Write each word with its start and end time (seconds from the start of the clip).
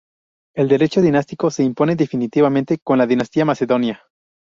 El 0.55 0.67
derecho 0.67 0.99
dinástico 0.99 1.51
se 1.51 1.61
impone 1.63 1.95
definitivamente 1.95 2.79
con 2.79 2.97
la 2.97 3.05
dinastía 3.05 3.45
macedonia. 3.45 4.01